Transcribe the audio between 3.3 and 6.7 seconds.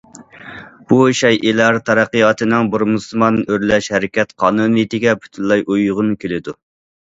ئۆرلەش ھەرىكەت قانۇنىيىتىگە پۈتۈنلەي ئۇيغۇن كېلىدۇ.